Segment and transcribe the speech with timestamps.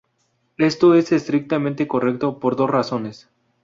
[0.57, 3.29] Esto es estrictamente correcto por dos razones.